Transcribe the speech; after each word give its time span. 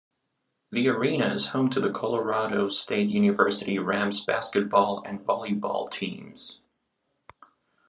The 0.71 0.87
arena 0.87 1.27
is 1.27 1.49
home 1.49 1.69
to 1.69 1.79
the 1.79 1.91
Colorado 1.91 2.69
State 2.69 3.09
University 3.09 3.77
Rams 3.77 4.25
basketball 4.25 5.03
and 5.05 5.19
volleyball 5.23 5.91
teams. 5.91 6.59